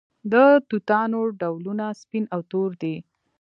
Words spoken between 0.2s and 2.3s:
د توتانو ډولونه سپین